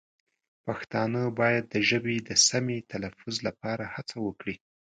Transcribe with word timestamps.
پښتانه 0.65 1.21
باید 1.39 1.63
د 1.73 1.75
ژبې 1.89 2.17
د 2.27 2.29
سمې 2.47 2.77
تلفظ 2.91 3.35
لپاره 3.47 3.83
هڅه 3.95 4.15
وکړي. 4.27 4.55